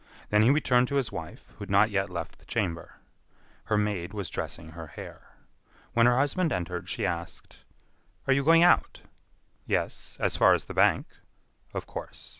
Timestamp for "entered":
6.51-6.89